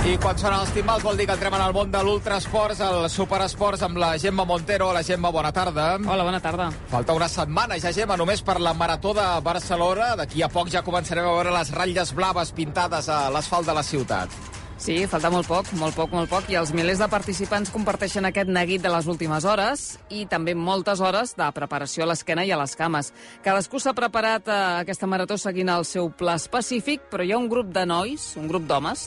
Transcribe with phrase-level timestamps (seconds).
[0.00, 3.02] I quan sonen els timbals vol dir que entrem en el món de l'ultrasports, el
[3.12, 4.88] superesports amb la Gemma Montero.
[4.96, 5.90] La Gemma, bona tarda.
[6.00, 6.70] Hola, bona tarda.
[6.88, 10.14] Falta una setmana ja, Gemma, només per la Marató de Barcelona.
[10.16, 13.84] D'aquí a poc ja començarem a veure les ratlles blaves pintades a l'asfalt de la
[13.84, 14.59] ciutat.
[14.80, 18.48] Sí, falta molt poc, molt poc, molt poc, i els milers de participants comparteixen aquest
[18.48, 22.56] neguit de les últimes hores i també moltes hores de preparació a l'esquena i a
[22.56, 23.10] les cames.
[23.44, 27.36] Cadascú s'ha preparat a eh, aquesta marató seguint el seu pla específic, però hi ha
[27.36, 29.02] un grup de nois, un grup d'homes,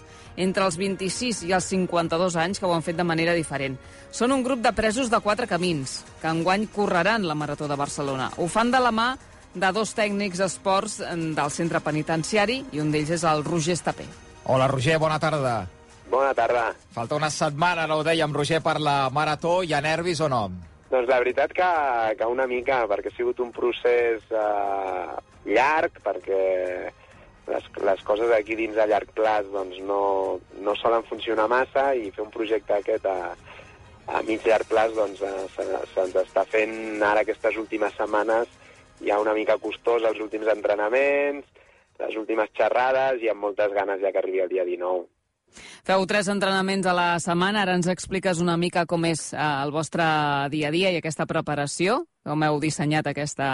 [0.46, 3.80] entre els 26 i els 52 anys que ho han fet de manera diferent.
[4.14, 8.30] Són un grup de presos de quatre camins, que enguany correran la Marató de Barcelona.
[8.38, 9.16] Ho fan de la mà
[9.56, 14.06] de dos tècnics esports eh, del centre penitenciari i un d'ells és el Roger Estapé.
[14.46, 15.68] Hola, Roger, bona tarda.
[16.12, 16.74] Bona tarda.
[16.92, 19.62] Falta una setmana, no ho dèiem, Roger, per la Marató.
[19.64, 20.44] Hi ha nervis o no?
[20.92, 21.70] Doncs la veritat que,
[22.20, 25.16] que una mica, perquè ha sigut un procés eh,
[25.48, 26.42] llarg, perquè
[27.48, 30.04] les, les coses aquí dins a llarg plaç doncs, no,
[30.62, 33.34] no solen funcionar massa i fer un projecte aquest a,
[34.12, 38.52] a mig llarg plaç doncs, eh, se'ns se, se està fent ara aquestes últimes setmanes
[39.04, 41.48] ja una mica costós els últims entrenaments,
[42.00, 45.06] les últimes xerrades i amb moltes ganes ja que arribi el dia 19.
[45.86, 49.74] Feu tres entrenaments a la setmana, ara ens expliques una mica com és eh, el
[49.76, 50.06] vostre
[50.54, 53.50] dia a dia i aquesta preparació, com heu dissenyat aquesta,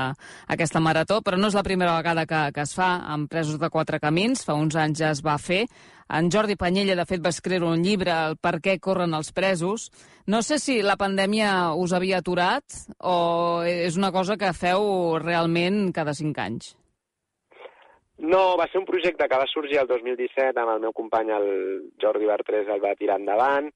[0.48, 3.72] aquesta marató, però no és la primera vegada que, que es fa amb presos de
[3.73, 5.66] quatre camins, fa uns anys ja es va fer.
[6.10, 9.90] En Jordi Panyella, de fet, va escriure un llibre, el per què corren els presos.
[10.26, 12.66] No sé si la pandèmia us havia aturat
[12.98, 16.73] o és una cosa que feu realment cada cinc anys.
[18.20, 21.48] No, va ser un projecte que va sorgir el 2017 amb el meu company, el
[22.03, 23.70] Jordi Bartrés, el va tirar endavant.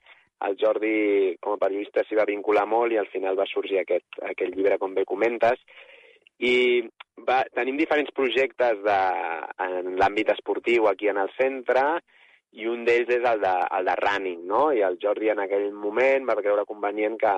[0.43, 4.19] El Jordi, com a periodista, s'hi va vincular molt i al final va sorgir aquest,
[4.31, 5.61] aquest llibre, com bé comentes.
[6.43, 6.83] I
[7.23, 8.99] va, tenim diferents projectes de,
[9.63, 11.85] en l'àmbit esportiu aquí en el centre
[12.59, 14.65] i un d'ells és el de, el de running, no?
[14.75, 17.33] I el Jordi en aquell moment va creure convenient que,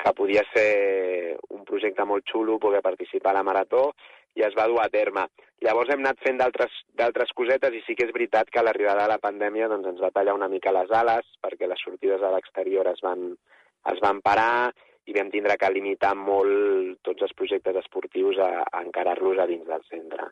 [0.00, 3.90] que podia ser un projecte molt xulo poder participar a la marató
[4.34, 5.26] i es va dur a terme.
[5.64, 9.22] Llavors hem anat fent d'altres cosetes i sí que és veritat que l'arribada de la
[9.22, 13.00] pandèmia doncs, ens va tallar una mica les ales perquè les sortides a l'exterior es,
[13.04, 13.30] van,
[13.92, 14.72] es van parar
[15.06, 19.66] i vam tindre que limitar molt tots els projectes esportius a, a encarar-los a dins
[19.68, 20.30] del centre.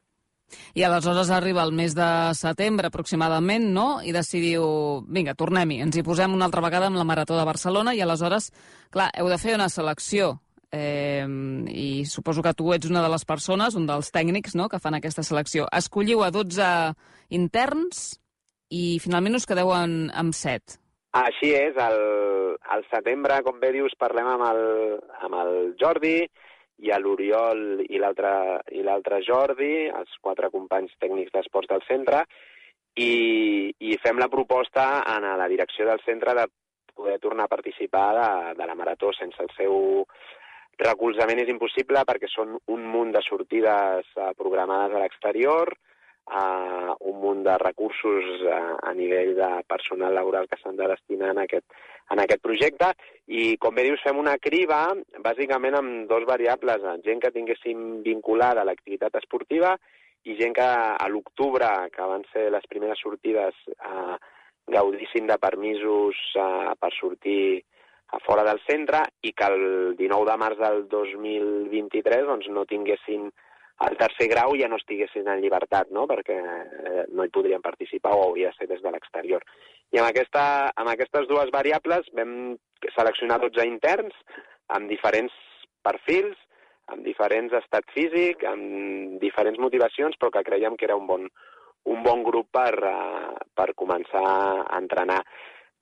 [0.77, 3.87] I aleshores arriba el mes de setembre aproximadament, no?
[4.05, 4.65] I decidiu,
[5.09, 8.51] vinga, tornem-hi, ens hi posem una altra vegada amb la Marató de Barcelona i aleshores,
[8.93, 10.35] clar, heu de fer una selecció
[10.73, 11.27] eh,
[11.69, 14.97] i suposo que tu ets una de les persones, un dels tècnics no?, que fan
[14.99, 15.69] aquesta selecció.
[15.73, 16.69] Escolliu a 12
[17.37, 18.05] interns
[18.73, 20.79] i finalment us quedeu en, amb 7.
[21.21, 21.99] Així és, al,
[22.73, 24.63] al setembre, com bé dius, parlem amb el,
[25.21, 26.17] amb el Jordi
[26.83, 32.25] i a l'Oriol i l'altre Jordi, els quatre companys tècnics d'esports del centre,
[32.97, 33.13] i,
[33.77, 36.49] i fem la proposta a la direcció del centre de
[36.95, 40.05] poder tornar a participar de, de la marató sense el seu
[40.83, 45.71] Recolzament és impossible perquè són un munt de sortides uh, programades a l'exterior,
[46.27, 51.31] uh, un munt de recursos uh, a nivell de personal laboral que s'han de destinar
[51.37, 51.67] en aquest,
[52.11, 52.93] en aquest projecte.
[53.29, 54.83] I, com bé dius, fem una criba
[55.23, 59.77] bàsicament amb dos variables, gent que tinguéssim vinculada a l'activitat esportiva
[60.27, 64.17] i gent que a l'octubre, que van ser les primeres sortides, uh,
[64.73, 67.63] gaudissin de permisos uh, per sortir
[68.13, 73.31] a fora del centre i que el 19 de març del 2023 doncs, no tinguessin
[73.89, 76.05] el tercer grau ja no estiguessin en llibertat, no?
[76.07, 79.43] perquè eh, no hi podrien participar o hauria de ser des de l'exterior.
[79.93, 80.45] I amb, aquesta,
[80.77, 82.55] amb aquestes dues variables vam
[82.95, 84.15] seleccionar 12 interns
[84.77, 85.35] amb diferents
[85.85, 86.37] perfils,
[86.93, 91.27] amb diferents estat físic, amb diferents motivacions, però que creiem que era un bon,
[91.93, 95.21] un bon grup per, uh, per començar a entrenar.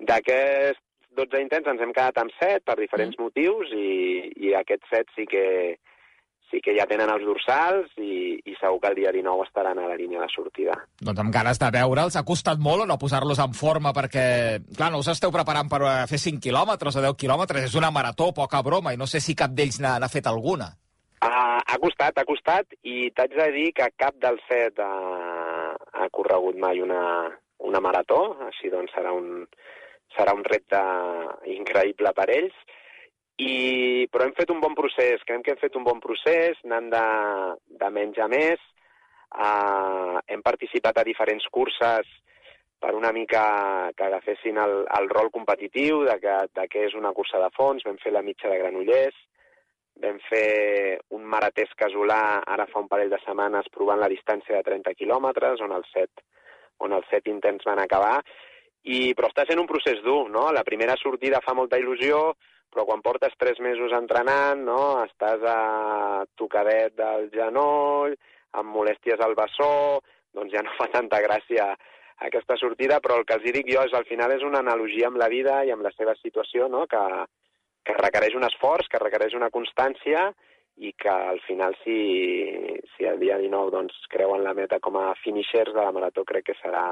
[0.00, 0.80] D'aquest
[1.18, 3.22] 12 intents ens hem quedat amb 7 per diferents mm.
[3.22, 5.44] motius i, i aquests 7 sí que,
[6.50, 9.88] sí que ja tenen els dorsals i, i segur que el dia 19 estaran a
[9.90, 10.76] la línia de sortida.
[11.00, 12.18] Doncs amb ganes de veure'ls.
[12.18, 13.94] Ha costat molt o no posar-los en forma?
[13.96, 14.26] Perquè,
[14.76, 17.70] clar, no us esteu preparant per eh, fer 5 quilòmetres o 10 quilòmetres.
[17.70, 20.72] És una marató, poca broma, i no sé si cap d'ells n'ha fet alguna.
[21.20, 24.94] Uh, ha costat, ha costat, i t'haig de dir que cap dels set ha,
[25.76, 27.02] ha corregut mai una,
[27.68, 29.44] una marató, així doncs serà un,
[30.16, 30.80] serà un repte
[31.54, 32.56] increïble per ells,
[33.40, 36.90] i, però hem fet un bon procés, creiem que hem fet un bon procés, anant
[36.92, 37.04] de,
[37.80, 38.60] de menys a més,
[39.32, 42.08] uh, hem participat a diferents curses
[42.80, 43.42] per una mica
[43.96, 47.84] que agafessin el, el rol competitiu de, que, de què és una cursa de fons,
[47.86, 49.16] vam fer la mitja de Granollers,
[50.00, 54.64] vam fer un maratès casolà ara fa un parell de setmanes provant la distància de
[54.68, 56.24] 30 quilòmetres, on els set,
[56.80, 58.16] on els set intents van acabar,
[58.84, 60.48] i, però està sent un procés dur, no?
[60.54, 62.32] La primera sortida fa molta il·lusió,
[62.70, 65.02] però quan portes tres mesos entrenant, no?
[65.04, 68.14] Estàs a tocadet del genoll,
[68.56, 70.00] amb molèsties al bessó,
[70.34, 71.74] doncs ja no fa tanta gràcia
[72.20, 75.20] aquesta sortida, però el que els dic jo és al final és una analogia amb
[75.20, 76.84] la vida i amb la seva situació, no?
[76.86, 77.00] que,
[77.84, 80.28] que requereix un esforç, que requereix una constància
[80.80, 81.96] i que al final si,
[82.94, 86.50] si el dia 19 doncs, creuen la meta com a finishers de la marató crec
[86.50, 86.84] que serà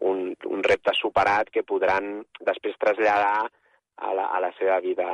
[0.00, 3.46] un, un repte superat que podran després traslladar
[4.00, 5.08] a la, a la seva vida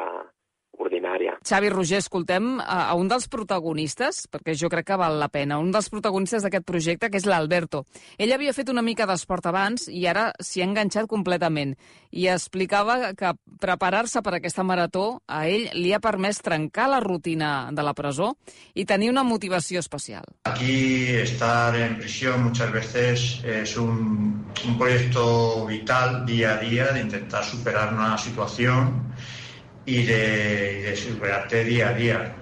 [0.82, 1.36] ordinària.
[1.46, 5.58] Xavi Roger, escoltem a, a un dels protagonistes, perquè jo crec que val la pena,
[5.62, 7.84] un dels protagonistes d'aquest projecte, que és l'Alberto.
[8.18, 11.74] Ell havia fet una mica d'esport abans i ara s'hi ha enganxat completament.
[12.16, 17.70] I explicava que preparar-se per aquesta marató a ell li ha permès trencar la rutina
[17.72, 18.34] de la presó
[18.74, 20.24] i tenir una motivació especial.
[20.44, 27.00] Aquí estar en prisión muchas veces es un, un proyecto vital día a día de
[27.00, 29.12] intentar superar una situación
[29.86, 32.36] y de, de superarte día a día.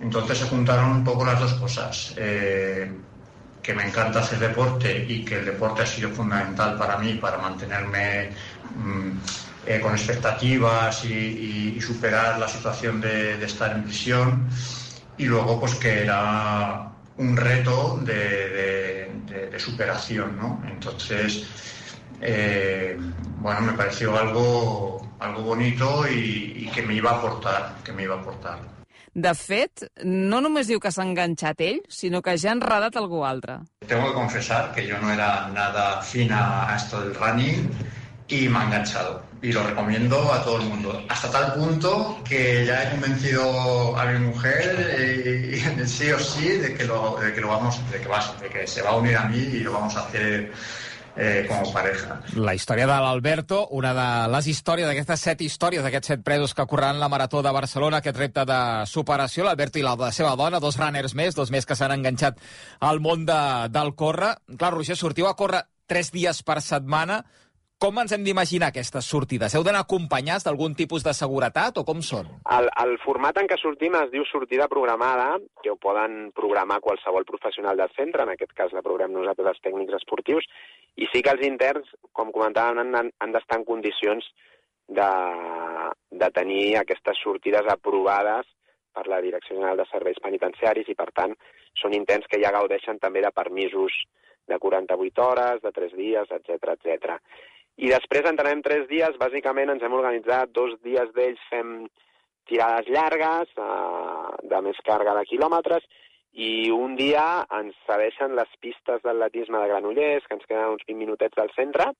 [0.00, 2.14] Entonces se juntaron un poco las dos cosas.
[2.16, 2.92] Eh,
[3.62, 7.38] que me encanta hacer deporte y que el deporte ha sido fundamental para mí, para
[7.38, 8.30] mantenerme
[8.76, 9.12] mmm,
[9.66, 14.48] eh, con expectativas y, superar la situación de, estar en prisión.
[15.16, 19.08] Y luego, pues que era un reto de,
[19.50, 20.62] de superación, ¿no?
[20.68, 21.46] Entonces,
[22.24, 22.96] eh,
[23.38, 28.04] bueno, me pareció algo, algo bonito y, y que me iba a aportar, que me
[28.04, 28.74] iba a aportar.
[29.14, 33.20] De fet, no només diu que s'ha enganxat ell, sinó que ja ha enredat algú
[33.22, 33.60] altre.
[33.86, 37.70] Tengo que confesar que yo no era nada fina a esto del running
[38.26, 39.22] y me ha enganchado.
[39.40, 41.04] Y lo recomiendo a todo el mundo.
[41.08, 46.74] Hasta tal punto que ya he convencido a mi mujer eh, sí o sí de
[46.74, 49.16] que lo, de que lo vamos, de que, va, de que se va a unir
[49.16, 50.50] a mí y lo vamos a hacer
[51.16, 52.18] eh, com a pareja.
[52.36, 56.66] La història de l'Alberto, una de les històries d'aquestes set històries d'aquests set presos que
[56.70, 60.62] correran la Marató de Barcelona, aquest repte de superació, l'Alberto i la, la seva dona,
[60.62, 62.42] dos runners més, dos més que s'han enganxat
[62.80, 63.40] al món de,
[63.74, 64.34] del córrer.
[64.58, 67.22] Clar, Roger, sortiu a córrer tres dies per setmana,
[67.84, 69.52] com ens hem d'imaginar aquestes sortides?
[69.52, 72.30] Heu d'anar acompanyats d'algun tipus de seguretat o com són?
[72.56, 77.26] El, el format en què sortim es diu sortida programada, que ho poden programar qualsevol
[77.28, 80.48] professional del centre, en aquest cas la programem nosaltres els tècnics esportius,
[80.96, 84.26] i sí que els interns, com comentàvem, han, han d'estar en condicions
[84.88, 85.10] de,
[86.10, 88.46] de tenir aquestes sortides aprovades
[88.94, 91.34] per la Direcció General de Serveis Penitenciaris i, per tant,
[91.80, 93.96] són interns que ja gaudeixen també de permisos
[94.46, 97.18] de 48 hores, de 3 dies, etc etc.
[97.82, 101.88] I després entrenem tres dies, bàsicament ens hem organitzat, dos dies d'ells fem
[102.46, 105.86] tirades llargues, eh, de més càrrega de quilòmetres,
[106.34, 110.98] i un dia ens cedeixen les pistes d'atletisme de Granollers, que ens queden uns 20
[110.98, 111.92] minutets al centre,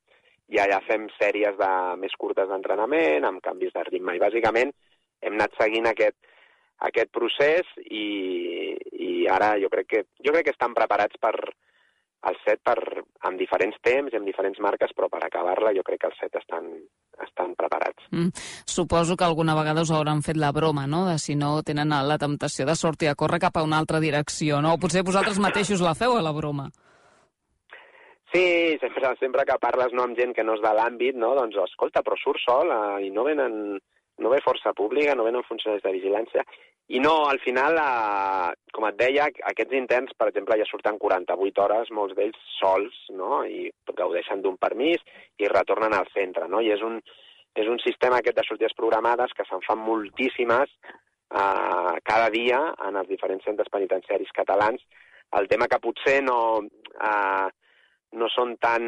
[0.50, 1.72] i allà fem sèries de,
[2.02, 4.16] més curtes d'entrenament, amb canvis de ritme.
[4.16, 4.74] I bàsicament
[5.24, 6.16] hem anat seguint aquest,
[6.88, 8.06] aquest procés i,
[8.92, 11.34] i ara jo crec, que, jo crec que estan preparats per,
[12.28, 12.76] el set per,
[13.28, 16.38] amb diferents temps i amb diferents marques, però per acabar-la jo crec que els set
[16.40, 16.70] estan,
[17.24, 18.06] estan preparats.
[18.12, 18.30] Mm.
[18.76, 22.18] Suposo que alguna vegada us hauran fet la broma, no?, de si no tenen la
[22.18, 24.74] temptació de sortir a córrer cap a una altra direcció, no?
[24.74, 26.70] O potser vosaltres mateixos la feu a la broma.
[28.34, 31.36] Sí, sempre, sempre que parles no, amb gent que no és de l'àmbit, no?
[31.38, 33.76] doncs escolta, però surt sol eh, i no venen
[34.18, 36.44] no ve força pública, no venen funcionaris de vigilància,
[36.88, 41.62] i no, al final, eh, com et deia, aquests interns, per exemple, ja surten 48
[41.64, 45.00] hores, molts d'ells sols, no?, i gaudeixen d'un permís
[45.40, 47.00] i retornen al centre, no?, i és un,
[47.56, 53.00] és un sistema aquest de sortides programades que se'n fan moltíssimes eh, cada dia en
[53.00, 54.84] els diferents centres penitenciaris catalans.
[55.40, 56.38] El tema que potser no,
[57.00, 57.48] eh,
[58.20, 58.84] no són tan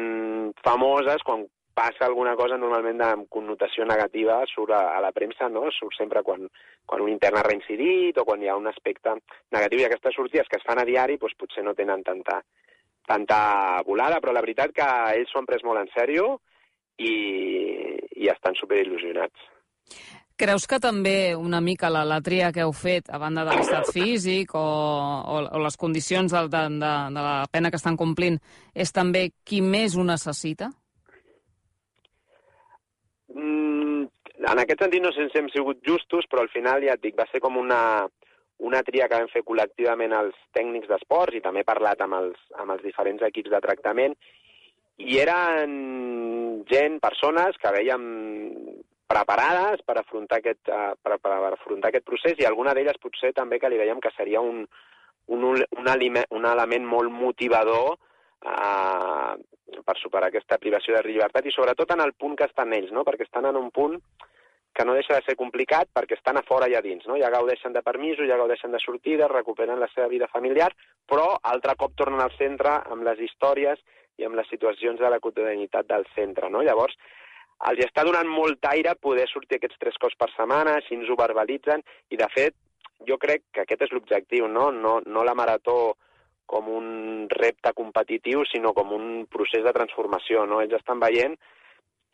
[0.63, 5.67] famoses quan passa alguna cosa normalment amb connotació negativa surt a, a la premsa, no?
[5.75, 6.47] Surt sempre quan,
[6.89, 9.13] quan un intern ha reincidit o quan hi ha un aspecte
[9.53, 9.83] negatiu.
[9.83, 12.39] I aquestes sortides que es fan a diari doncs, potser no tenen tanta,
[13.05, 13.39] tanta
[13.85, 14.87] volada, però la veritat que
[15.19, 16.31] ells s'ho han pres molt en sèrio
[16.97, 17.13] i,
[18.25, 19.45] i estan superil·lusionats.
[20.37, 23.89] Creus que també una mica la, la tria que heu fet, a banda de l'estat
[23.93, 28.37] físic o, o, o les condicions de, de, de, de la pena que estan complint,
[28.73, 30.69] és també qui més ho necessita?
[33.33, 34.05] Mm,
[34.51, 37.17] en aquest sentit no sé si hem sigut justos, però al final, ja et dic,
[37.19, 38.07] va ser com una,
[38.59, 42.39] una tria que vam fer col·lectivament els tècnics d'esports i també he parlat amb els,
[42.57, 44.15] amb els diferents equips de tractament
[44.97, 45.73] i eren
[46.69, 48.05] gent, persones que veiem
[49.07, 53.59] preparades per afrontar aquest, uh, per, per afrontar aquest procés i alguna d'elles potser també
[53.61, 54.65] que li veiem que seria un,
[55.27, 59.35] un, un, aliment, un element molt motivador uh,
[59.85, 63.05] per superar aquesta privació de llibertat i sobretot en el punt que estan ells, no?
[63.07, 63.95] perquè estan en un punt
[64.77, 67.15] que no deixa de ser complicat perquè estan a fora i a dins, no?
[67.17, 70.69] ja gaudeixen de permisos, ja gaudeixen de sortides, recuperen la seva vida familiar,
[71.09, 73.81] però altre cop tornen al centre amb les històries
[74.21, 76.51] i amb les situacions de la quotidianitat del centre.
[76.53, 76.61] No?
[76.61, 76.93] Llavors,
[77.71, 81.17] els està donant molt aire poder sortir aquests tres cops per setmana, així ens ho
[81.17, 81.81] verbalitzen,
[82.13, 82.53] i de fet,
[83.09, 84.69] jo crec que aquest és l'objectiu, no?
[84.69, 84.99] no?
[85.09, 85.95] No la marató
[86.45, 90.45] com un repte competitiu, sinó com un procés de transformació.
[90.45, 90.61] No?
[90.61, 91.33] Ells estan veient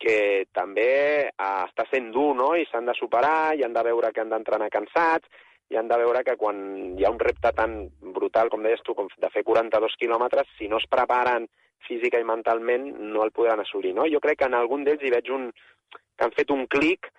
[0.00, 0.90] que també
[1.30, 4.32] eh, està sent dur, no?, i s'han de superar, i han de veure que han
[4.32, 5.28] d'entrenar cansats,
[5.72, 6.58] i han de veure que quan
[6.98, 7.76] hi ha un repte tan
[8.14, 11.48] brutal, com deies tu, com de fer 42 quilòmetres, si no es preparen
[11.88, 14.08] física i mentalment, no el podran assolir, no?
[14.12, 15.50] Jo crec que en algun d'ells hi veig un,
[15.92, 17.10] que han fet un clic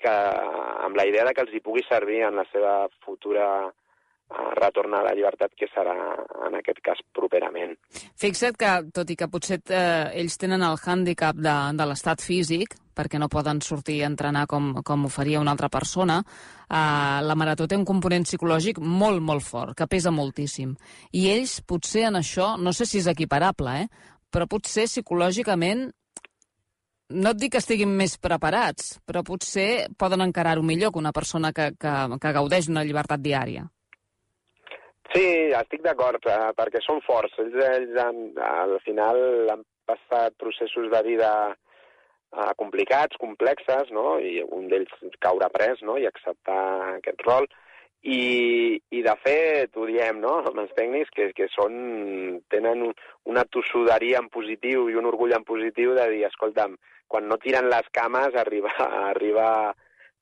[0.00, 0.14] que,
[0.86, 3.46] amb la idea de que els hi pugui servir en la seva futura
[4.60, 5.94] retornar a la llibertat, que serà
[6.46, 7.74] en aquest cas properament.
[8.20, 12.76] Fixa't que, tot i que potser eh, ells tenen el hàndicap de, de l'estat físic,
[12.94, 17.36] perquè no poden sortir a entrenar com, com ho faria una altra persona, eh, la
[17.38, 20.76] marató té un component psicològic molt, molt fort, que pesa moltíssim.
[21.16, 25.88] I ells, potser en això, no sé si és equiparable, eh, però potser psicològicament
[27.10, 31.50] no et dic que estiguin més preparats, però potser poden encarar-ho millor que una persona
[31.52, 33.66] que, que, que gaudeix d'una llibertat diària.
[35.10, 37.34] Sí, estic d'acord, eh, perquè són forts.
[37.42, 39.18] Ells, ells han, al final
[39.50, 44.20] han passat processos de vida eh, complicats, complexes, no?
[44.22, 45.98] i un d'ells caure pres no?
[45.98, 46.62] i acceptar
[47.00, 47.50] aquest rol.
[48.00, 51.74] I, i de fet, ho diem, no?, amb els tècnics, que, que són,
[52.48, 52.86] tenen
[53.28, 56.78] una tossuderia en positiu i un orgull en positiu de dir, escolta'm,
[57.10, 58.72] quan no tiren les cames arriba,
[59.10, 59.50] arriba,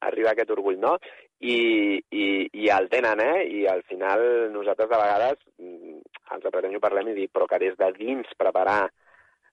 [0.06, 0.96] arriba aquest orgull, no?
[1.38, 3.44] i, i, i el tenen, eh?
[3.46, 7.76] I al final nosaltres de vegades ens apretem i parlem i dic, però que des
[7.78, 8.88] de dins preparar,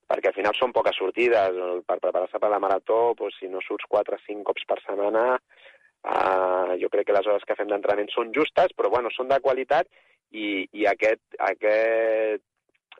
[0.10, 3.88] perquè al final són poques sortides, per preparar-se per la marató, doncs, si no surts
[3.90, 8.12] 4 o 5 cops per setmana, eh, jo crec que les hores que fem d'entrenament
[8.14, 9.90] són justes, però bueno, són de qualitat
[10.32, 12.46] i, i aquest, aquest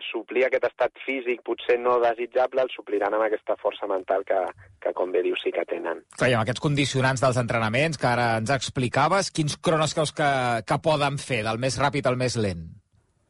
[0.04, 4.40] suplir aquest estat físic potser no desitjable el supliran amb aquesta força mental que,
[4.82, 6.04] que com bé dius, sí que tenen.
[6.18, 10.32] Clar, amb aquests condicionants dels entrenaments que ara ens explicaves, quins cronos creus que,
[10.68, 12.66] que poden fer, del més ràpid al més lent?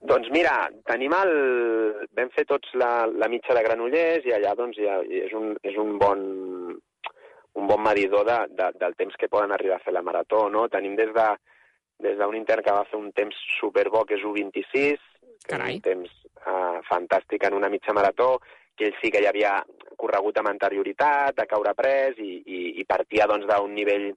[0.06, 0.54] Doncs mira,
[0.86, 1.32] tenim el...
[2.16, 5.78] Vam fer tots la, la mitja de Granollers i allà doncs, ja, és, un, és
[5.82, 6.22] un bon
[7.56, 10.68] un bon medidor de, de, del temps que poden arribar a fer la marató, no?
[10.70, 11.28] Tenim des de
[12.04, 15.78] des d'un intern que va fer un temps superbo, que és 1.26, que Carai.
[15.78, 16.25] és un temps
[16.96, 18.40] fantàstic en una mitja marató,
[18.76, 19.60] que ell sí que ja havia
[19.96, 24.10] corregut amb anterioritat, de caure pres, i, i, i partia doncs, d'un doncs, nivell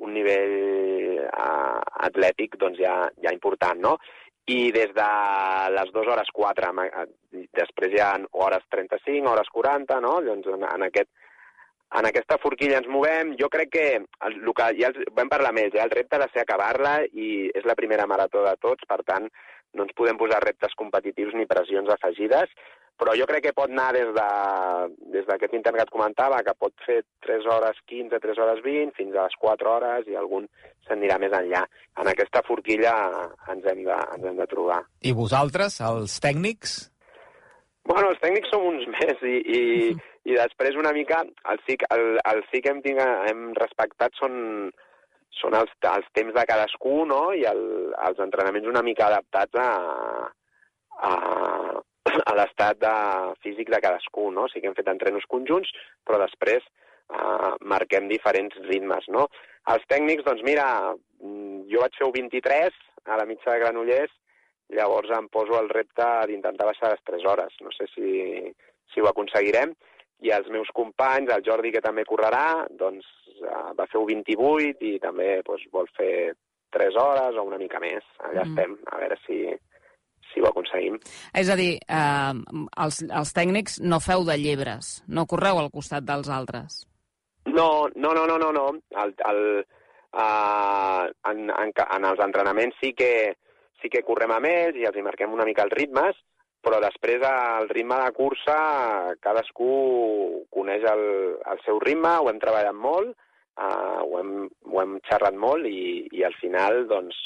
[0.00, 3.96] un nivell uh, atlètic doncs, ja, ja important, no?
[4.50, 5.08] I des de
[5.76, 6.70] les 2 hores 4,
[7.56, 8.14] després hi ha
[8.44, 10.14] hores 35, hores 40, no?
[10.26, 11.10] Doncs en, en, aquest,
[12.00, 13.36] en aquesta forquilla ens movem.
[13.38, 16.30] Jo crec que el, que ja els, vam parlar més, ja el repte ha de
[16.32, 19.28] ser acabar-la i és la primera marató de tots, per tant,
[19.74, 22.52] no ens podem posar reptes competitius ni pressions afegides,
[23.00, 26.52] però jo crec que pot anar des d'aquest de, des intent que et comentava, que
[26.58, 30.44] pot fer 3 hores 15, 3 hores 20, fins a les 4 hores, i algun
[30.86, 31.64] s'anirà més enllà.
[32.02, 32.92] En aquesta forquilla
[33.48, 34.82] ens hem de, ens hem de trobar.
[35.00, 36.76] I vosaltres, els tècnics?
[37.88, 39.62] Bueno, els tècnics som uns més i, i,
[40.28, 44.34] i després una mica el sí, el, el sí que hem, tinc, hem respectat són,
[45.38, 47.22] són els, els temps de cadascú no?
[47.36, 47.62] i el,
[48.08, 49.70] els entrenaments una mica adaptats a,
[51.08, 51.12] a,
[52.26, 52.94] a l'estat de,
[53.44, 54.30] físic de cadascú.
[54.34, 54.46] No?
[54.46, 55.70] O sigui que hem fet entrenos conjunts,
[56.06, 59.06] però després uh, marquem diferents ritmes.
[59.12, 59.28] No?
[59.74, 60.66] Els tècnics, doncs mira,
[61.20, 64.12] jo vaig fer un 23 a la mitja de Granollers,
[64.74, 67.56] llavors em poso el repte d'intentar baixar les 3 hores.
[67.64, 68.10] No sé si,
[68.92, 69.74] si ho aconseguirem,
[70.26, 73.06] i els meus companys, el Jordi, que també correrà, doncs
[73.44, 76.32] uh, va fer un 28 i també doncs, vol fer
[76.70, 78.06] 3 hores o una mica més.
[78.22, 78.52] Allà mm.
[78.52, 79.40] estem, a veure si,
[80.30, 80.98] si ho aconseguim.
[81.34, 86.06] És a dir, eh, els, els tècnics no feu de llebres, no correu al costat
[86.06, 86.84] dels altres.
[87.50, 88.50] No, no, no, no, no.
[88.54, 88.66] no.
[89.02, 89.42] El, el,
[90.14, 93.36] uh, en, en, en els entrenaments sí que,
[93.82, 96.18] sí que correm amb ells i els hi marquem una mica els ritmes,
[96.60, 98.58] però després el ritme de cursa
[99.24, 101.04] cadascú coneix el,
[101.48, 103.16] el seu ritme, ho hem treballat molt,
[103.58, 104.34] uh, ho, hem,
[104.70, 107.18] ho hem xerrat molt i, i al final, doncs,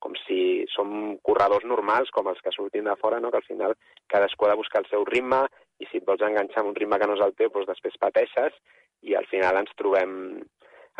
[0.00, 3.30] com si som corredors normals, com els que sortim de fora, no?
[3.30, 3.76] que al final
[4.08, 5.42] cadascú ha de buscar el seu ritme
[5.80, 8.00] i si et vols enganxar amb un ritme que no és el teu, doncs després
[8.00, 8.56] pateixes
[9.04, 10.14] i al final ens trobem,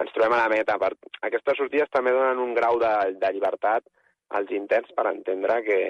[0.04, 0.76] ens trobem a la meta.
[0.80, 0.92] Per...
[1.28, 3.88] Aquestes sortides també donen un grau de, de llibertat
[4.36, 5.80] als intents per entendre que,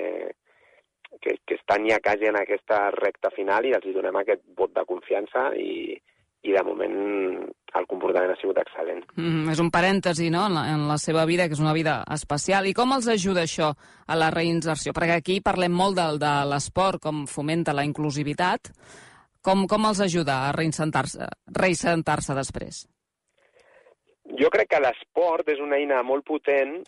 [1.18, 4.86] que, que estan ja quasi en aquesta recta final i els donem aquest vot de
[4.88, 5.98] confiança i,
[6.42, 6.94] i de moment
[7.78, 9.02] el comportament ha sigut excel·lent.
[9.16, 12.00] Mm, és un parèntesi, no?, en la, en la seva vida, que és una vida
[12.14, 12.66] especial.
[12.66, 13.70] I com els ajuda això
[14.06, 14.94] a la reinserció?
[14.96, 18.72] Perquè aquí parlem molt del, de l'esport, com fomenta la inclusivitat.
[19.44, 22.82] Com, com els ajuda a reinsentar-se reinsentar després?
[24.40, 26.80] Jo crec que l'esport és una eina molt potent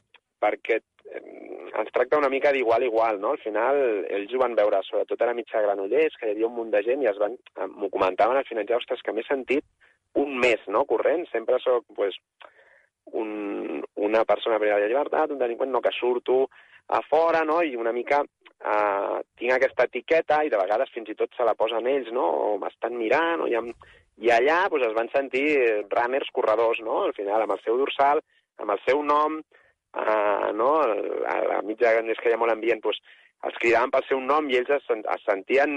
[0.43, 1.23] perquè eh,
[1.79, 3.33] ens tracta una mica d'igual igual, no?
[3.37, 3.79] Al final,
[4.11, 6.83] ells ho van veure, sobretot a la mitja Granollers, que hi havia un munt de
[6.85, 9.65] gent i es van, eh, m'ho comentaven al final, ja, ostres, que m'he sentit
[10.21, 11.25] un mes, no?, corrent.
[11.31, 12.19] Sempre sóc, pues,
[13.13, 16.45] un, una persona privada de llibertat, un delinqüent, no, que surto
[16.93, 21.17] a fora, no?, i una mica eh, tinc aquesta etiqueta i de vegades fins i
[21.19, 23.65] tot se la posen ells, no?, o m'estan mirant, o ja...
[24.23, 25.47] I allà pues, es van sentir
[25.89, 28.21] runners, corredors, no?, al final, amb el seu dorsal,
[28.61, 29.39] amb el seu nom,
[29.99, 30.71] uh, no?
[31.29, 33.01] a la mitja que hi ha molt ambient, doncs,
[33.49, 35.73] els cridaven pel seu nom i ells es, es sentien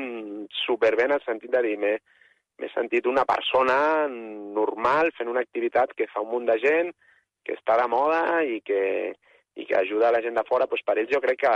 [0.65, 6.07] superbé en el sentit de dir m'he sentit una persona normal fent una activitat que
[6.11, 6.93] fa un munt de gent,
[7.45, 8.83] que està de moda i que,
[9.55, 11.53] i que ajuda a la gent de fora, doncs per ells jo crec que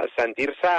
[0.00, 0.72] el sentir-se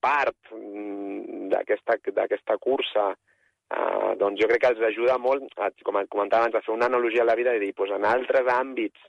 [0.00, 6.46] part mm, d'aquesta cursa, eh, doncs jo crec que els ajuda molt, a, com comentava
[6.46, 9.08] abans, a fer una analogia a la vida i dir, doncs en altres àmbits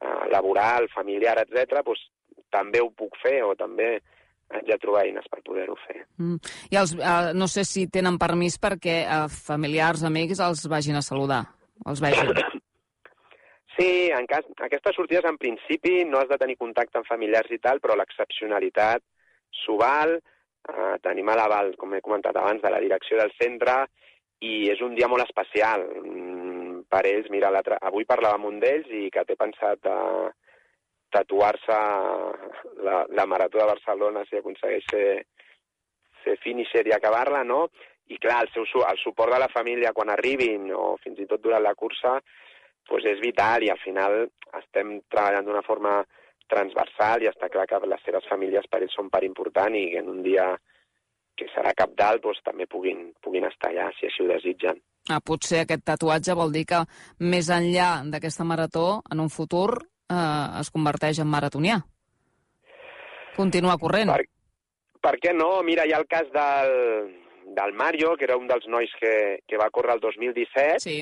[0.00, 2.06] eh, laboral, familiar, etc., doncs,
[2.48, 3.98] també ho puc fer o també
[4.48, 5.98] haig de trobar eines per poder-ho fer.
[6.16, 6.38] Mm.
[6.72, 11.04] I els, eh, no sé si tenen permís perquè eh, familiars, amics, els vagin a
[11.04, 11.44] saludar,
[11.86, 12.32] els vegin.
[13.78, 17.60] Sí, en cas, aquestes sortides en principi no has de tenir contacte amb familiars i
[17.62, 19.04] tal, però l'excepcionalitat
[19.54, 23.84] s'ho val, eh, tenim l'aval, com he comentat abans, de la direcció del centre,
[24.42, 25.86] i és un dia molt especial.
[26.02, 26.47] Mm,
[26.88, 29.98] per ells, mira, avui parlava amb un d'ells i que té pensat a
[31.12, 31.76] tatuar-se
[32.84, 35.06] la, la Marató de Barcelona si aconsegueix ser,
[36.24, 37.66] ser finisher i acabar-la, no?
[38.08, 41.44] I clar, el, seu, el suport de la família quan arribin o fins i tot
[41.44, 42.18] durant la cursa
[42.88, 44.22] pues és vital i al final
[44.56, 45.98] estem treballant d'una forma
[46.48, 50.08] transversal i està clar que les seves famílies per ells són part important i en
[50.08, 50.48] un dia
[51.38, 54.80] que serà cap dalt doncs, també puguin, puguin estar allà si així ho desitgen.
[55.08, 56.82] Ah, potser aquest tatuatge vol dir que
[57.32, 59.78] més enllà d'aquesta marató, en un futur,
[60.12, 61.78] eh, es converteix en maratonià.
[63.38, 64.12] Continua corrent.
[64.12, 64.26] Per,
[65.06, 65.62] per què no?
[65.64, 66.74] Mira, hi ha el cas del,
[67.56, 69.14] del Mario, que era un dels nois que,
[69.48, 70.98] que va córrer el 2017, sí.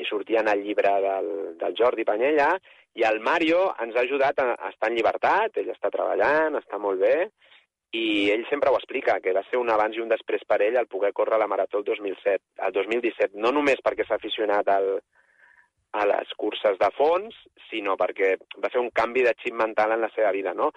[0.00, 2.54] i sortia en el llibre del, del Jordi Panyella,
[2.98, 6.80] i el Mario ens ha ajudat a, a estar en llibertat, ell està treballant, està
[6.82, 7.28] molt bé,
[7.92, 10.78] i ell sempre ho explica, que va ser un abans i un després per ell
[10.78, 14.92] el poder córrer la Marató el 2007, el 2017, no només perquè s'ha aficionat al,
[15.92, 17.34] a les curses de fons,
[17.68, 20.70] sinó perquè va fer un canvi de xip mental en la seva vida, no?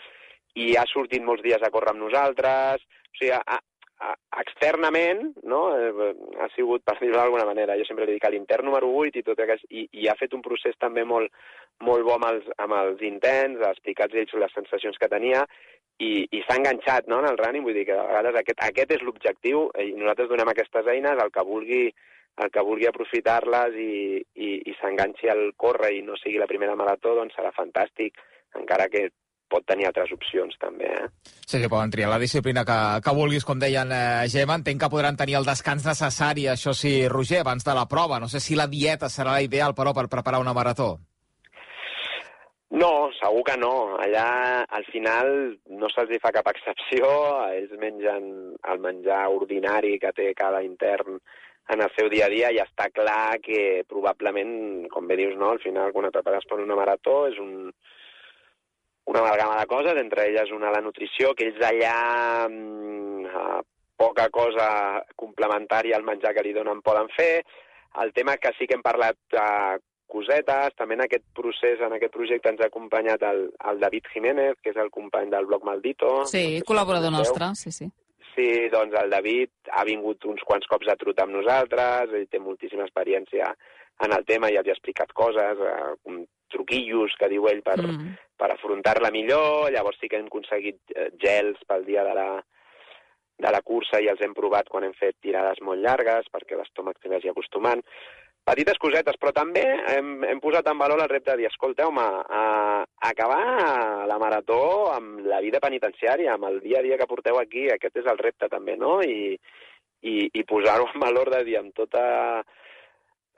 [0.58, 3.60] I ha sortit molts dies a córrer amb nosaltres, o sigui, a,
[4.02, 6.10] a, externament, no?, eh,
[6.42, 9.26] ha sigut, per dir-ho d'alguna manera, jo sempre li dic a l'intern número 8 i
[9.26, 11.30] tot aquest, i, i ha fet un procés també molt,
[11.86, 15.46] molt bo amb els, amb els intents, ha explicat ells les sensacions que tenia,
[16.00, 18.96] i, i s'ha enganxat no, en el running, vull dir que a vegades aquest, aquest
[18.98, 21.86] és l'objectiu i nosaltres donem aquestes eines al que vulgui
[22.42, 26.74] el que vulgui aprofitar-les i, i, i s'enganxi al córrer i no sigui la primera
[26.74, 28.18] marató, doncs serà fantàstic,
[28.58, 29.12] encara que
[29.54, 30.90] pot tenir altres opcions també.
[30.90, 31.08] Eh?
[31.46, 34.58] Sí, sí, poden triar la disciplina que, que vulguis, com deien eh, Gemma.
[34.58, 38.18] Entenc que podran tenir el descans necessari, això sí, Roger, abans de la prova.
[38.24, 40.96] No sé si la dieta serà la ideal, però, per preparar una marató.
[42.74, 43.74] No, segur que no.
[44.02, 45.28] Allà, al final,
[45.80, 47.08] no se'ls fa cap excepció.
[47.54, 48.30] Ells mengen
[48.72, 51.20] el menjar ordinari que té cada intern
[51.74, 55.54] en el seu dia a dia i està clar que probablement, com bé dius, no,
[55.54, 57.70] al final quan et prepares per una marató és un,
[59.14, 61.96] una amalgama de coses, entre elles una la nutrició, que ells allà
[62.50, 63.62] eh,
[64.02, 64.68] poca cosa
[65.16, 67.46] complementària al menjar que li donen poden fer.
[68.02, 69.78] El tema que sí que hem parlat eh,
[70.14, 70.78] cosetes.
[70.78, 74.72] També en aquest procés, en aquest projecte ens ha acompanyat el, el David Jiménez, que
[74.74, 76.14] és el company del blog Maldito.
[76.30, 77.90] Sí, no col·laborador nostre, sí, sí.
[78.34, 82.42] Sí, doncs el David ha vingut uns quants cops a trotar amb nosaltres, ell té
[82.42, 83.52] moltíssima experiència
[84.04, 86.16] en el tema i els ha explicat coses, eh,
[86.54, 88.16] truquillos que diu ell per, mm.
[88.38, 92.28] per afrontar-la millor, llavors sí que hem aconseguit eh, gels pel dia de la,
[93.46, 97.00] de la cursa i els hem provat quan hem fet tirades molt llargues perquè l'estómac
[97.00, 97.82] s'hi vagi acostumant
[98.44, 102.44] petites cosetes, però també hem, hem posat en valor el repte de dir, escolteu-me, a,
[103.10, 104.60] acabar la marató
[104.94, 108.20] amb la vida penitenciària, amb el dia a dia que porteu aquí, aquest és el
[108.20, 108.98] repte també, no?
[109.02, 109.38] I,
[110.04, 112.44] i, i posar-ho en valor de dir, amb totes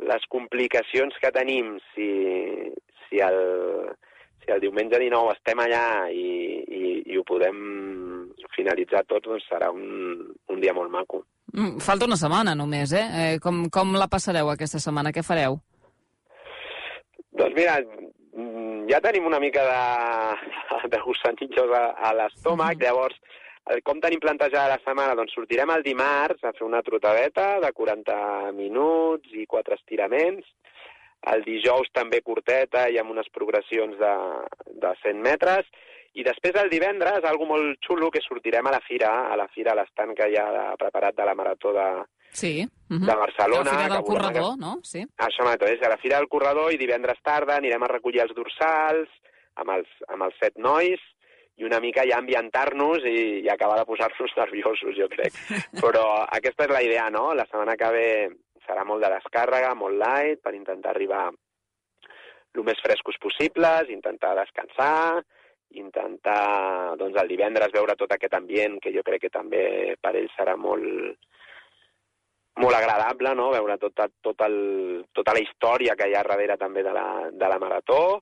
[0.10, 2.10] les complicacions que tenim, si,
[3.06, 3.39] si, el,
[4.44, 6.26] si el diumenge 19 estem allà i,
[6.65, 7.62] i, i ho podem
[8.55, 11.23] finalitzar tots doncs serà un, un dia molt maco.
[11.53, 13.05] Mm, falta una setmana només, eh?
[13.21, 15.13] eh com, com la passareu aquesta setmana?
[15.15, 15.58] Què fareu?
[17.36, 19.81] Doncs mira, mm, ja tenim una mica de,
[20.93, 23.19] de gussanillos a, a l'estómac, mm llavors
[23.81, 25.15] com tenim plantejada la setmana?
[25.17, 30.45] Doncs sortirem el dimarts a fer una trotadeta de 40 minuts i quatre estiraments.
[31.34, 34.13] El dijous també curteta i amb unes progressions de,
[34.84, 35.65] de 100 metres.
[36.15, 39.73] I després el divendres, algo molt xulo, que sortirem a la fira, a la fira,
[39.73, 41.88] a l'estant que hi ha preparat de la Marató de,
[42.32, 42.63] sí.
[42.63, 43.06] uh -huh.
[43.06, 43.71] de Barcelona.
[43.71, 44.62] La fira del corredor, que...
[44.62, 44.80] no?
[44.84, 45.01] Sí.
[45.17, 49.10] Això mateix, a la fira del corredor i divendres tarda anirem a recollir els dorsals
[49.56, 51.01] amb els, amb els set nois
[51.58, 55.34] i una mica ja ambientar-nos i, i acabar de posar-nos nerviosos, jo crec.
[55.82, 57.34] Però aquesta és la idea, no?
[57.34, 58.10] La setmana que ve
[58.67, 61.30] serà molt de descàrrega, molt light, per intentar arribar
[62.56, 65.23] el més frescos possibles, intentar descansar,
[65.71, 70.30] intentar doncs, el divendres veure tot aquest ambient que jo crec que també per ell
[70.36, 71.17] serà molt,
[72.62, 73.51] molt agradable, no?
[73.51, 74.58] veure tota, tot el,
[75.13, 78.21] tota la història que hi ha darrere també de la, de la marató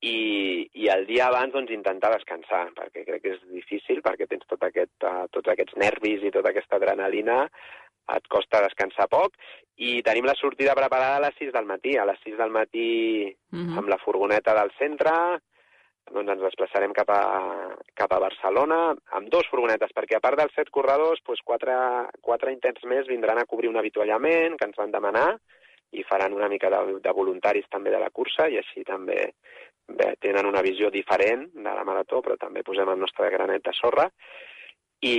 [0.00, 4.46] i, i el dia abans doncs, intentar descansar, perquè crec que és difícil, perquè tens
[4.48, 7.42] tot aquest, uh, tots aquests nervis i tota aquesta adrenalina,
[8.16, 9.36] et costa descansar poc,
[9.76, 11.94] i tenim la sortida preparada a les 6 del matí.
[11.96, 12.88] A les 6 del matí,
[13.28, 13.78] uh -huh.
[13.78, 15.12] amb la furgoneta del centre,
[16.14, 17.22] doncs ens desplaçarem cap a,
[17.94, 18.80] cap a Barcelona
[19.18, 21.76] amb dos furgonetes, perquè a part dels set corredors, doncs quatre,
[22.20, 25.28] quatre intents més vindran a cobrir un avituallament que ens van demanar
[25.92, 29.18] i faran una mica de, de voluntaris també de la cursa i així també
[29.86, 33.74] bé, tenen una visió diferent de la marató, però també posem el nostre granet de
[33.74, 34.06] sorra.
[35.00, 35.16] I,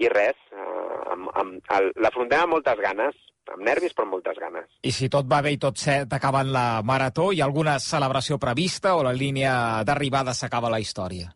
[0.00, 3.18] i res, eh, amb, amb, el, l'afrontem amb moltes ganes,
[3.50, 4.68] amb nervis però amb moltes ganes.
[4.86, 8.38] I si tot va bé i tot set acabant la marató, hi ha alguna celebració
[8.42, 9.54] prevista o la línia
[9.86, 11.30] d'arribada s'acaba la història?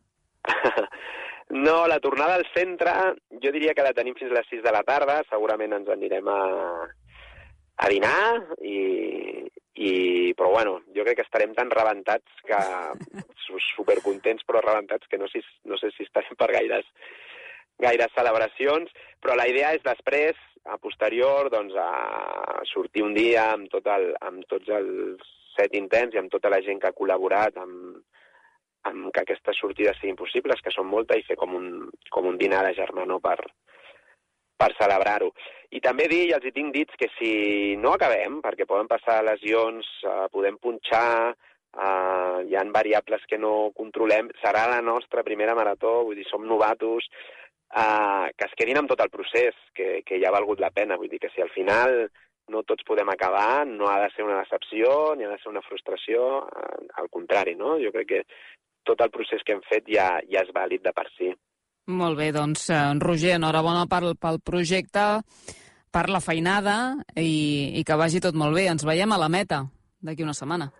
[1.67, 2.95] no, la tornada al centre
[3.43, 6.31] jo diria que la tenim fins a les 6 de la tarda, segurament ens anirem
[6.31, 6.41] a,
[7.85, 8.17] a dinar
[8.63, 8.79] i,
[9.75, 9.93] i,
[10.39, 12.63] però bueno, jo crec que estarem tan rebentats que
[13.75, 16.89] supercontents però rebentats que no, si, no sé si estarem per gaires
[17.83, 23.69] gaires celebracions, però la idea és després a posterior doncs, a sortir un dia amb,
[23.73, 27.59] tot el, amb tots els set intents i amb tota la gent que ha col·laborat
[27.61, 28.01] amb,
[28.89, 31.69] amb que aquestes sortides siguin possibles, que són moltes, i fer com un,
[32.11, 33.39] com un dinar de germanor per,
[34.61, 35.31] per celebrar-ho.
[35.75, 37.33] I també dir, i els hi tinc dits, que si
[37.81, 43.73] no acabem, perquè poden passar lesions, eh, podem punxar, eh, hi han variables que no
[43.77, 47.09] controlem, serà la nostra primera marató, vull dir, som novatos,
[47.73, 50.99] uh, que es quedin amb tot el procés, que, que ja ha valgut la pena.
[51.01, 52.05] Vull dir que si al final
[52.53, 55.65] no tots podem acabar, no ha de ser una decepció ni ha de ser una
[55.65, 57.79] frustració, uh, al contrari, no?
[57.81, 58.23] Jo crec que
[58.85, 61.33] tot el procés que hem fet ja, ja és vàlid de per si.
[61.95, 65.05] Molt bé, doncs, eh, Roger, enhorabona pel, pel projecte,
[65.93, 66.77] per la feinada
[67.21, 68.67] i, i que vagi tot molt bé.
[68.73, 69.65] Ens veiem a la meta
[70.05, 70.71] d'aquí una setmana.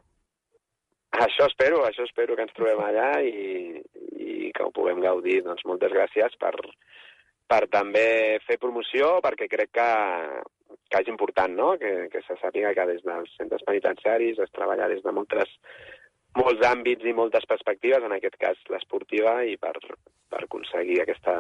[1.15, 3.79] Això espero, això espero que ens trobem allà i,
[4.19, 5.43] i que ho puguem gaudir.
[5.47, 6.55] Doncs moltes gràcies per,
[7.51, 9.91] per també fer promoció, perquè crec que,
[10.91, 11.75] que és important no?
[11.79, 15.55] que, que se sàpiga que des dels centres penitenciaris es treballa des de moltes,
[16.41, 19.77] molts àmbits i moltes perspectives, en aquest cas l'esportiva, i per,
[20.35, 21.39] per aconseguir aquesta,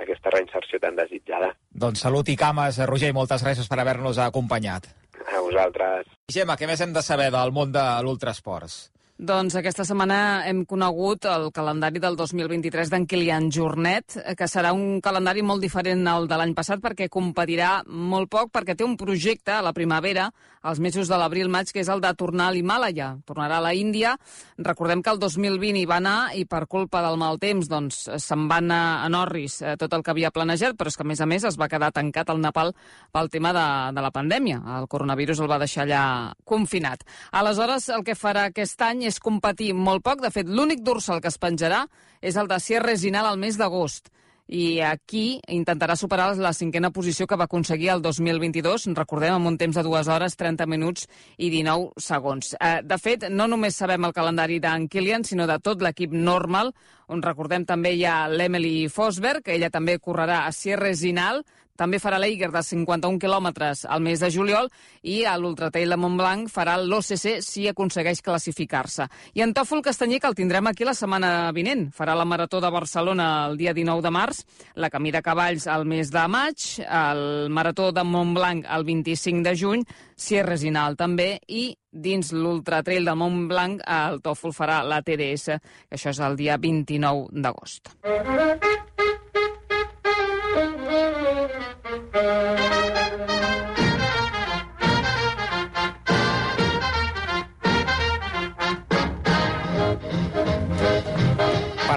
[0.00, 1.52] aquesta reinserció tan desitjada.
[1.84, 4.88] Doncs salut i cames, Roger, i moltes gràcies per haver-nos acompanyat.
[5.22, 6.08] A vosaltres.
[6.32, 8.90] Gemma, què més hem de saber del món de l'ultrasports?
[9.22, 10.16] Doncs aquesta setmana
[10.50, 16.02] hem conegut el calendari del 2023 d'en Kilian Jornet, que serà un calendari molt diferent
[16.10, 20.24] al de l'any passat perquè competirà molt poc, perquè té un projecte a la primavera,
[20.62, 23.12] als mesos de l'abril-maig, que és el de tornar a l'Himàlaia.
[23.26, 24.16] Tornarà a la Índia.
[24.58, 28.48] Recordem que el 2020 hi va anar i per culpa del mal temps doncs, se'n
[28.50, 31.22] va anar a Norris eh, tot el que havia planejat, però és que a més
[31.22, 32.74] a més es va quedar tancat al Nepal
[33.14, 34.58] pel tema de, de la pandèmia.
[34.80, 36.04] El coronavirus el va deixar allà
[36.42, 37.06] confinat.
[37.30, 40.22] Aleshores, el que farà aquest any és competir molt poc.
[40.22, 41.86] De fet, l'únic dorsal que es penjarà
[42.20, 44.12] és el de Sierra Resinal al mes d'agost.
[44.52, 49.56] I aquí intentarà superar la cinquena posició que va aconseguir el 2022, recordem, amb un
[49.56, 51.06] temps de 2 hores, 30 minuts
[51.38, 52.52] i 19 segons.
[52.58, 56.74] Eh, de fet, no només sabem el calendari d'en Kilian, sinó de tot l'equip normal,
[57.08, 61.44] on recordem també hi ha l'Emily Fosberg, que ella també correrà a Sierra Resinal,
[61.78, 64.68] també farà l'Eiger de 51 quilòmetres al mes de juliol
[65.02, 69.08] i a l'Ultratrail de Montblanc farà l'OCC si aconsegueix classificar-se.
[69.34, 72.70] I en Tòfol Castanyer, que el tindrem aquí la setmana vinent, farà la Marató de
[72.70, 77.50] Barcelona el dia 19 de març, la Camí de Cavalls el mes de maig, el
[77.50, 83.82] Marató de Montblanc el 25 de juny, Sierra Ginal també, i dins l'Ultratrail de Montblanc
[83.84, 85.58] el Tòfol farà la TDS,
[85.88, 87.96] que això és el dia 29 d'agost.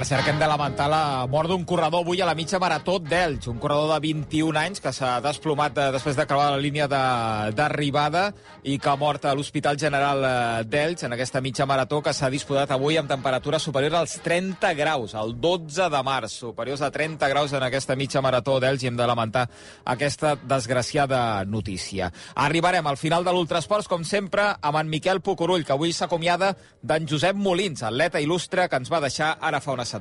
[0.06, 3.48] Cert, que hem de lamentar la mort d'un corredor avui a la mitja marató d'Elx,
[3.50, 8.28] un corredor de 21 anys que s'ha desplomat de, després de creuar la línia d'arribada
[8.62, 12.30] i que ha mort a l'Hospital General eh, d'Elx en aquesta mitja marató que s'ha
[12.30, 17.32] disputat avui amb temperatures superiors als 30 graus, el 12 de març, superiors a 30
[17.32, 19.48] graus en aquesta mitja marató d'Elx i hem de lamentar
[19.86, 22.12] aquesta desgraciada notícia.
[22.36, 27.10] Arribarem al final de l'Ultrasports, com sempre, amb en Miquel Pucurull, que avui s'acomiada d'en
[27.10, 29.95] Josep Molins, atleta il·lustre que ens va deixar ara fa una setmana.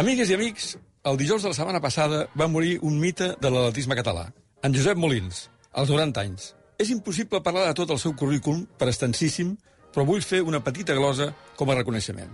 [0.00, 3.96] Amigues i amics, el dijous de la setmana passada va morir un mite de l'atletisme
[3.96, 4.26] català,
[4.62, 6.52] en Josep Molins, als 90 anys.
[6.78, 9.54] És impossible parlar de tot el seu currículum per extensíssim,
[9.94, 12.32] però vull fer una petita glosa com a reconeixement.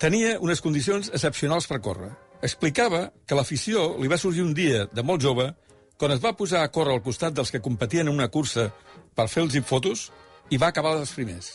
[0.00, 2.08] Tenia unes condicions excepcionals per córrer.
[2.42, 5.52] Explicava que l'afició li va sorgir un dia de molt jove
[6.00, 8.70] quan es va posar a córrer al costat dels que competien en una cursa
[9.14, 10.08] per fer-los fotos
[10.50, 11.52] i va acabar dels primers.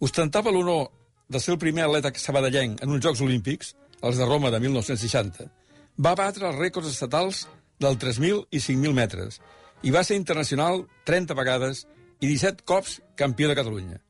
[0.00, 0.88] Ostentava l'honor
[1.28, 5.50] de ser el primer atleta sabadellenc en uns Jocs Olímpics, els de Roma de 1960,
[5.98, 7.44] va batre els rècords estatals
[7.80, 9.40] del 3.000 i 5.000 metres
[9.82, 11.84] i va ser internacional 30 vegades
[12.20, 14.00] i 17 cops campió de Catalunya.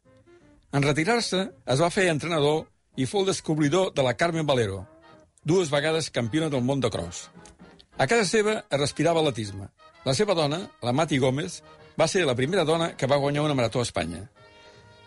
[0.73, 2.65] En retirar-se es va fer entrenador
[2.97, 4.85] i fou el descobridor de la Carmen Valero,
[5.45, 7.29] dues vegades campiona del món de cross.
[7.99, 9.69] A casa seva es respirava atletisme.
[10.05, 11.63] La seva dona, la Mati Gómez,
[12.01, 14.25] va ser la primera dona que va guanyar una marató a Espanya.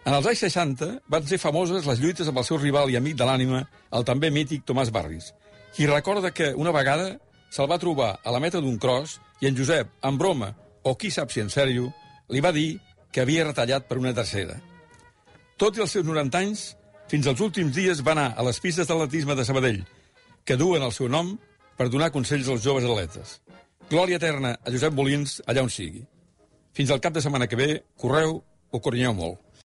[0.08, 3.18] En els anys 60 van ser famoses les lluites amb el seu rival i amic
[3.20, 5.34] de l'ànima, el també mític Tomàs Barris,
[5.76, 7.10] qui recorda que una vegada
[7.52, 10.54] se'l va trobar a la meta d'un cross i en Josep, en broma,
[10.88, 11.90] o qui sap si en sèrio,
[12.32, 12.78] li va dir
[13.12, 14.56] que havia retallat per una tercera.
[15.60, 16.62] Tot i els seus 90 anys,
[17.12, 19.82] fins als últims dies va anar a les pistes d'atletisme de Sabadell,
[20.48, 21.34] que duen el seu nom
[21.76, 23.42] per donar consells als joves atletes.
[23.92, 26.06] Glòria eterna a Josep Molins allà on sigui.
[26.72, 28.40] Fins al cap de setmana que ve, correu
[28.72, 29.44] o corrinyeu molt.